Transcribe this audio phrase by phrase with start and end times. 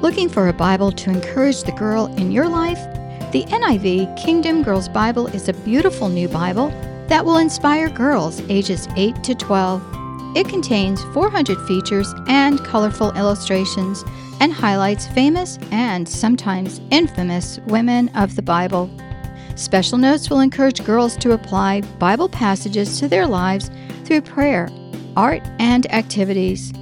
[0.00, 2.78] Looking for a Bible to encourage the girl in your life?
[3.32, 6.68] The NIV Kingdom Girls Bible is a beautiful new Bible
[7.08, 9.82] that will inspire girls ages 8 to 12.
[10.34, 14.02] It contains 400 features and colorful illustrations
[14.40, 18.90] and highlights famous and sometimes infamous women of the Bible.
[19.54, 23.70] Special notes will encourage girls to apply Bible passages to their lives
[24.06, 24.70] through prayer,
[25.14, 26.72] art, and activities.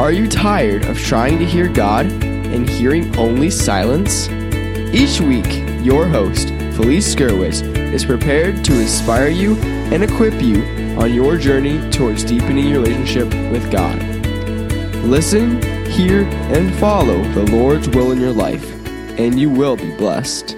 [0.00, 4.28] Are you tired of trying to hear God and hearing only silence?
[4.92, 5.46] Each week,
[5.84, 9.56] your host, Felice Gerwitz, is prepared to inspire you
[9.92, 10.64] and equip you
[10.98, 14.02] on your journey towards deepening your relationship with God.
[15.04, 18.68] Listen, hear, and follow the Lord's will in your life,
[19.16, 20.56] and you will be blessed.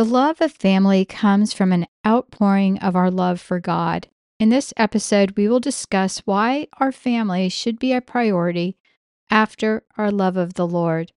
[0.00, 4.08] The love of family comes from an outpouring of our love for God.
[4.38, 8.78] In this episode, we will discuss why our family should be a priority
[9.30, 11.12] after our love of the Lord.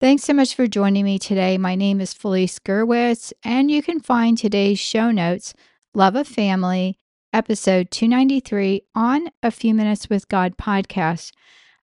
[0.00, 1.58] Thanks so much for joining me today.
[1.58, 5.52] My name is Felice Gerwitz, and you can find today's show notes,
[5.92, 6.96] Love of Family,
[7.34, 11.32] episode 293, on A Few Minutes with God podcast.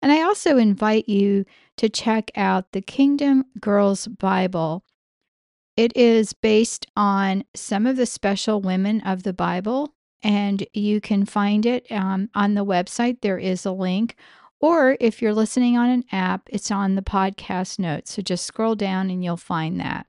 [0.01, 1.45] And I also invite you
[1.77, 4.86] to check out the Kingdom Girls Bible.
[5.77, 11.27] It is based on some of the special women of the Bible, and you can
[11.27, 13.21] find it um, on the website.
[13.21, 14.17] There is a link.
[14.59, 18.15] Or if you're listening on an app, it's on the podcast notes.
[18.15, 20.07] So just scroll down and you'll find that.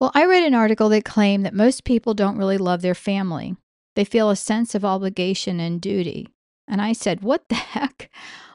[0.00, 3.56] Well, I read an article that claimed that most people don't really love their family.
[3.94, 6.26] They feel a sense of obligation and duty.
[6.66, 8.10] And I said, What the heck?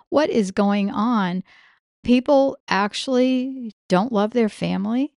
[0.09, 1.43] What is going on?
[2.03, 5.13] People actually don't love their family.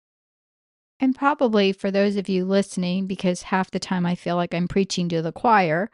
[0.99, 4.67] And probably for those of you listening, because half the time I feel like I'm
[4.67, 5.89] preaching to the choir,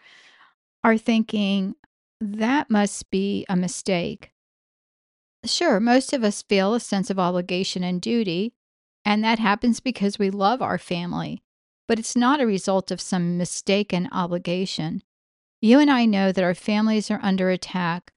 [0.83, 1.75] are thinking
[2.19, 4.31] that must be a mistake.
[5.43, 8.53] Sure, most of us feel a sense of obligation and duty,
[9.03, 11.43] and that happens because we love our family,
[11.87, 15.03] but it's not a result of some mistaken obligation.
[15.61, 18.11] You and I know that our families are under attack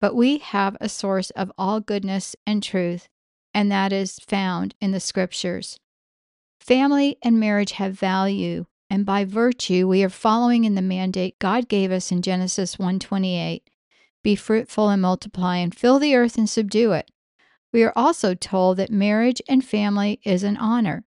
[0.00, 3.08] but we have a source of all goodness and truth,
[3.54, 5.78] and that is found in the scriptures.
[6.60, 11.68] Family and marriage have value, and by virtue we are following in the mandate God
[11.68, 13.62] gave us in Genesis 1:28.
[14.22, 17.10] Be fruitful and multiply and fill the earth and subdue it.
[17.72, 21.04] We are also told that marriage and family is an honor.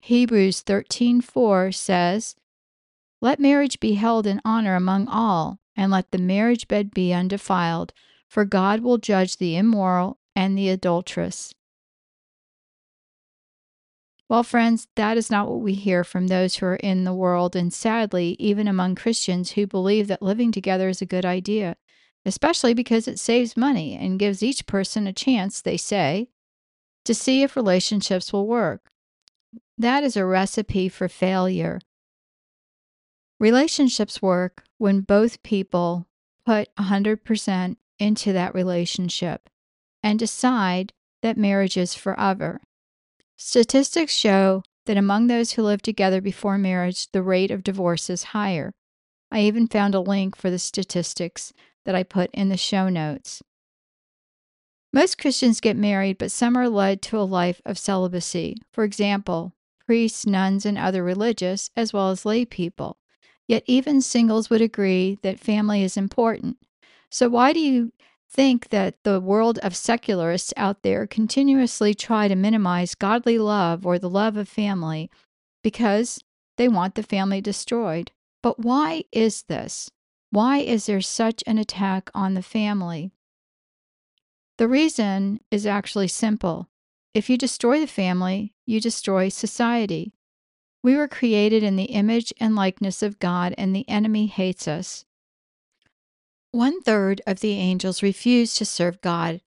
[0.00, 2.36] Hebrews 13:4 says,
[3.20, 7.92] "Let marriage be held in honor among all, and let the marriage bed be undefiled,
[8.28, 11.54] for God will judge the immoral and the adulteress.
[14.28, 17.56] Well, friends, that is not what we hear from those who are in the world,
[17.56, 21.76] and sadly, even among Christians who believe that living together is a good idea,
[22.26, 26.28] especially because it saves money and gives each person a chance, they say,
[27.06, 28.90] to see if relationships will work.
[29.78, 31.80] That is a recipe for failure.
[33.40, 36.06] Relationships work when both people
[36.44, 39.48] put 100% into that relationship
[40.02, 40.92] and decide
[41.22, 42.60] that marriage is forever.
[43.36, 48.24] Statistics show that among those who live together before marriage, the rate of divorce is
[48.24, 48.72] higher.
[49.30, 51.52] I even found a link for the statistics
[51.84, 53.42] that I put in the show notes.
[54.92, 58.56] Most Christians get married, but some are led to a life of celibacy.
[58.72, 59.52] For example,
[59.84, 62.96] priests, nuns, and other religious, as well as lay people.
[63.46, 66.56] Yet even singles would agree that family is important.
[67.10, 67.92] So, why do you
[68.30, 73.98] think that the world of secularists out there continuously try to minimize godly love or
[73.98, 75.10] the love of family
[75.62, 76.22] because
[76.56, 78.10] they want the family destroyed?
[78.42, 79.90] But why is this?
[80.30, 83.10] Why is there such an attack on the family?
[84.58, 86.68] The reason is actually simple.
[87.14, 90.12] If you destroy the family, you destroy society.
[90.82, 95.04] We were created in the image and likeness of God, and the enemy hates us.
[96.50, 99.42] One third of the angels refused to serve God.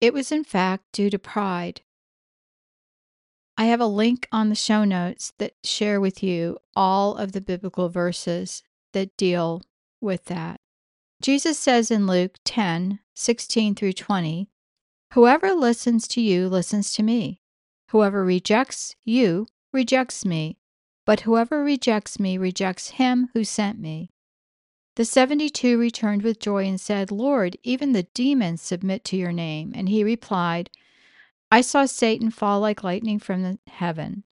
[0.00, 1.82] It was, in fact, due to pride.
[3.56, 7.40] I have a link on the show notes that share with you all of the
[7.40, 9.62] biblical verses that deal
[10.00, 10.60] with that.
[11.20, 14.48] Jesus says in Luke 10 16 through 20,
[15.12, 17.40] Whoever listens to you listens to me.
[17.90, 20.56] Whoever rejects you rejects me.
[21.04, 24.11] But whoever rejects me rejects him who sent me.
[24.96, 29.32] The seventy two returned with joy and said, Lord, even the demons submit to your
[29.32, 29.72] name.
[29.74, 30.70] And he replied,
[31.50, 34.24] I saw Satan fall like lightning from heaven.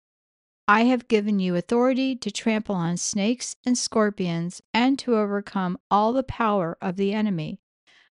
[0.68, 6.14] I have given you authority to trample on snakes and scorpions and to overcome all
[6.14, 7.60] the power of the enemy.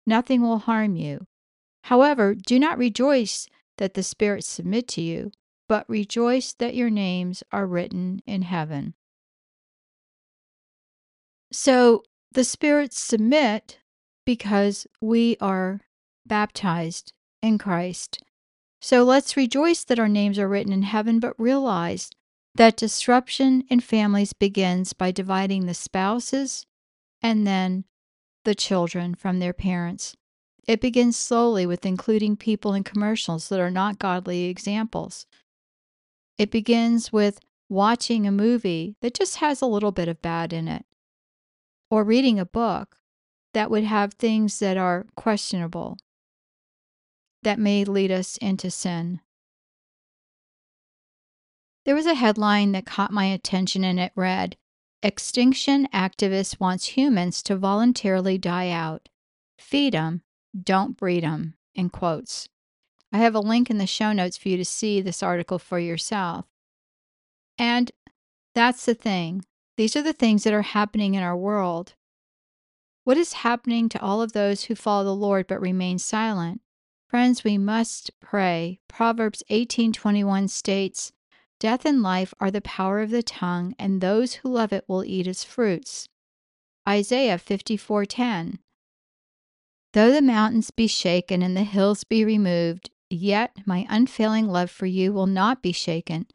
[0.05, 1.25] Nothing will harm you.
[1.85, 3.47] However, do not rejoice
[3.77, 5.31] that the spirits submit to you,
[5.67, 8.93] but rejoice that your names are written in heaven.
[11.51, 12.03] So
[12.33, 13.79] the spirits submit
[14.25, 15.81] because we are
[16.25, 18.23] baptized in Christ.
[18.81, 22.09] So let's rejoice that our names are written in heaven, but realize
[22.55, 26.65] that disruption in families begins by dividing the spouses
[27.21, 27.85] and then
[28.43, 30.15] the children from their parents.
[30.67, 35.25] It begins slowly with including people in commercials that are not godly examples.
[36.37, 37.39] It begins with
[37.69, 40.85] watching a movie that just has a little bit of bad in it,
[41.93, 42.97] or reading a book
[43.53, 45.95] that would have things that are questionable,
[47.43, 49.21] that may lead us into sin.
[51.85, 54.57] There was a headline that caught my attention and it read
[55.03, 59.09] Extinction Activist Wants Humans to Voluntarily Die Out.
[59.59, 60.23] Feed 'em,
[60.59, 62.49] don't breed 'em, in quotes.
[63.11, 65.77] I have a link in the show notes for you to see this article for
[65.77, 66.47] yourself.
[67.59, 67.91] And
[68.55, 69.45] that's the thing.
[69.75, 71.95] These are the things that are happening in our world.
[73.03, 76.61] What is happening to all of those who follow the Lord but remain silent?
[77.07, 78.79] Friends, we must pray.
[78.87, 81.11] Proverbs 18:21 states,
[81.59, 85.03] Death and life are the power of the tongue, and those who love it will
[85.03, 86.07] eat its fruits.
[86.87, 88.59] Isaiah 54:10
[89.93, 94.85] Though the mountains be shaken and the hills be removed, yet my unfailing love for
[94.85, 96.27] you will not be shaken,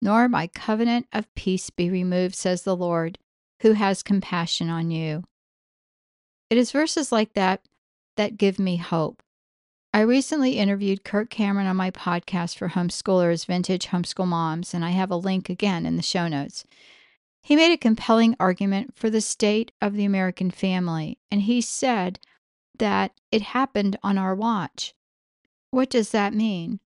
[0.00, 3.18] nor my covenant of peace be removed, says the Lord,
[3.62, 5.24] who has compassion on you.
[6.48, 7.62] It is verses like that
[8.16, 9.22] that give me hope.
[9.92, 14.90] I recently interviewed Kirk Cameron on my podcast for homeschoolers, Vintage Homeschool Moms, and I
[14.90, 16.64] have a link again in the show notes.
[17.42, 22.20] He made a compelling argument for the state of the American family, and he said
[22.78, 24.94] that it happened on our watch.
[25.70, 26.80] What does that mean?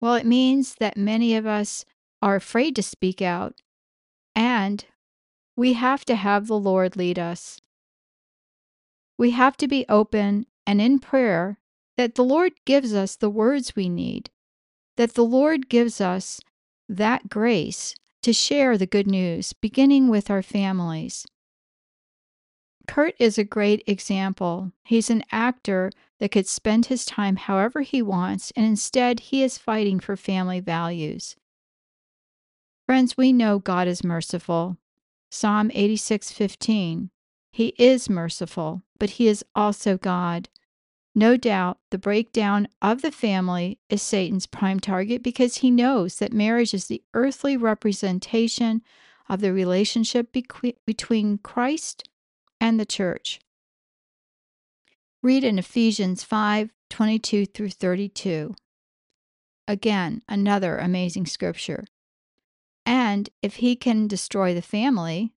[0.00, 1.84] Well, it means that many of us
[2.22, 3.60] are afraid to speak out,
[4.34, 4.84] and
[5.56, 7.60] we have to have the Lord lead us.
[9.18, 11.58] We have to be open and in prayer
[11.96, 14.30] that the Lord gives us the words we need,
[14.96, 16.40] that the Lord gives us
[16.88, 21.26] that grace to share the good news, beginning with our families.
[22.86, 24.72] Kurt is a great example.
[24.84, 29.58] He's an actor that could spend his time however he wants, and instead he is
[29.58, 31.36] fighting for family values.
[32.90, 34.76] Friends, we know God is merciful.
[35.30, 37.10] Psalm 86:15.
[37.52, 40.48] He is merciful, but he is also God.
[41.14, 46.32] No doubt the breakdown of the family is Satan's prime target because he knows that
[46.32, 48.82] marriage is the earthly representation
[49.28, 52.08] of the relationship beque- between Christ
[52.60, 53.38] and the church.
[55.22, 58.56] Read in Ephesians 5 22 through 32.
[59.68, 61.84] Again, another amazing scripture.
[62.90, 65.32] And if he can destroy the family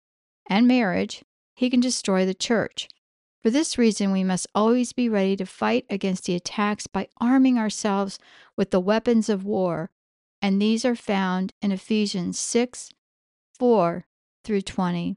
[0.48, 2.90] and marriage, he can destroy the church.
[3.44, 7.60] For this reason, we must always be ready to fight against the attacks by arming
[7.60, 8.18] ourselves
[8.58, 9.92] with the weapons of war,
[10.42, 12.90] and these are found in Ephesians 6
[13.60, 14.08] 4
[14.44, 15.16] through 20.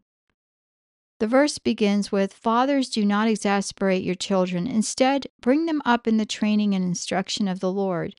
[1.21, 4.67] The verse begins with Fathers, do not exasperate your children.
[4.67, 8.15] Instead, bring them up in the training and instruction of the Lord.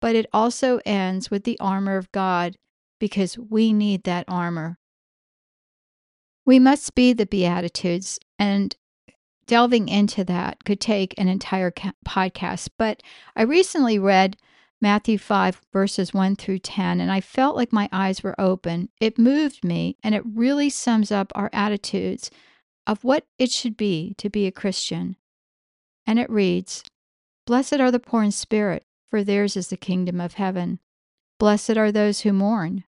[0.00, 2.56] But it also ends with the armor of God
[3.02, 4.78] because we need that armor.
[6.46, 8.76] We must be the Beatitudes, and
[9.48, 12.68] delving into that could take an entire ca- podcast.
[12.78, 13.02] But
[13.34, 14.36] I recently read
[14.80, 18.88] Matthew 5, verses 1 through 10, and I felt like my eyes were open.
[19.00, 22.30] It moved me, and it really sums up our attitudes
[22.86, 25.16] of what it should be to be a Christian.
[26.06, 26.84] And it reads
[27.48, 30.78] Blessed are the poor in spirit, for theirs is the kingdom of heaven.
[31.40, 32.84] Blessed are those who mourn,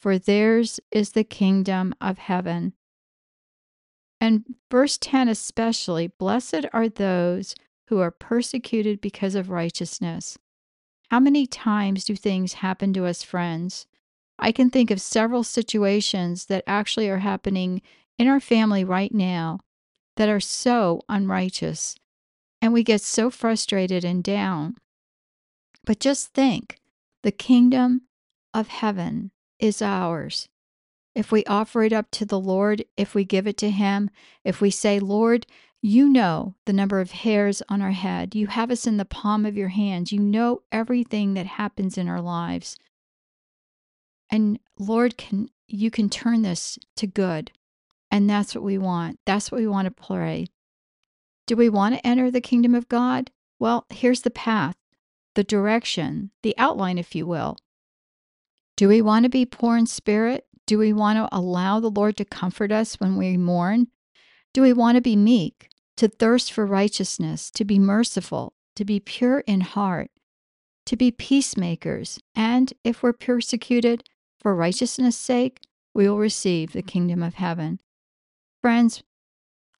[0.00, 2.72] for theirs is the kingdom of heaven.
[4.20, 7.54] And verse 10 especially Blessed are those
[7.88, 10.38] who are persecuted because of righteousness.
[11.10, 13.86] How many times do things happen to us, friends?
[14.38, 17.82] I can think of several situations that actually are happening
[18.18, 19.60] in our family right now
[20.16, 21.96] that are so unrighteous,
[22.62, 24.76] and we get so frustrated and down.
[25.84, 26.78] But just think
[27.22, 28.02] the kingdom
[28.54, 29.30] of heaven
[29.60, 30.48] is ours.
[31.14, 34.10] If we offer it up to the Lord, if we give it to Him,
[34.44, 35.46] if we say, Lord,
[35.82, 39.46] you know the number of hairs on our head, you have us in the palm
[39.46, 42.76] of your hands, you know everything that happens in our lives.
[44.30, 47.52] And Lord, can you can turn this to good.
[48.10, 49.20] And that's what we want.
[49.24, 50.46] That's what we want to pray.
[51.46, 53.30] Do we want to enter the kingdom of God?
[53.58, 54.76] Well, here's the path,
[55.34, 57.56] the direction, the outline, if you will.
[58.80, 60.46] Do we want to be poor in spirit?
[60.66, 63.88] Do we want to allow the Lord to comfort us when we mourn?
[64.54, 65.68] Do we want to be meek,
[65.98, 70.10] to thirst for righteousness, to be merciful, to be pure in heart,
[70.86, 74.02] to be peacemakers, and if we're persecuted
[74.40, 75.60] for righteousness' sake,
[75.92, 77.80] we will receive the kingdom of heaven.
[78.62, 79.02] Friends,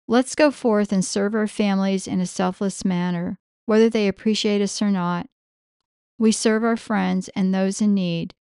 [0.09, 4.83] let's go forth and serve our families in a selfless manner, whether they appreciate us
[4.83, 5.27] or not.
[6.19, 8.35] We serve our friends and those in need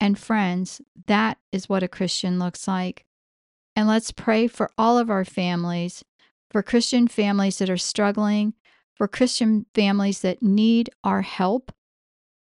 [0.00, 3.04] and friends, that is what a Christian looks like.
[3.76, 6.04] And let's pray for all of our families,
[6.50, 8.54] for Christian families that are struggling,
[8.94, 11.72] for Christian families that need our help.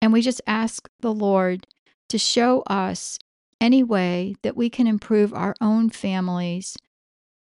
[0.01, 1.68] And we just ask the Lord
[2.10, 3.20] to show us
[3.60, 6.77] any way that we can improve our own families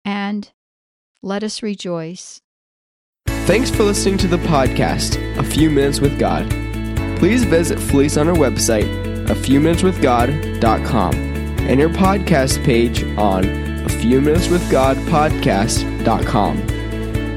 [0.04, 0.52] and
[1.22, 2.42] let us rejoice.
[3.28, 6.50] Thanks for listening to the podcast, A Few Minutes with God.
[7.18, 13.04] Please visit Felice on our website a few minutes with God.com and your podcast page
[13.18, 13.46] on
[13.86, 16.68] a few minutes with God podcast.com.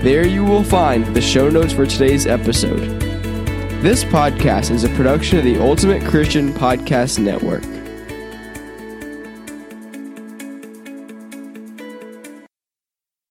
[0.00, 3.00] There you will find the show notes for today's episode.
[3.82, 7.75] This podcast is a production of the Ultimate Christian Podcast Network.